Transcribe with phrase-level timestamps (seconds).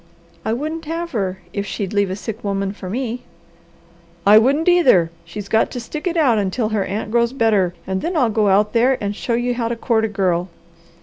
[0.43, 3.21] "I wouldn't have her, if she'd leave a sick woman for me!"
[4.25, 5.11] "I wouldn't either.
[5.25, 8.47] She's got to stick it out until her aunt grows better, and then I'll go
[8.47, 10.49] out there and show you how to court a girl."